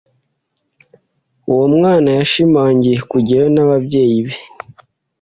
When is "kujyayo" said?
3.11-3.47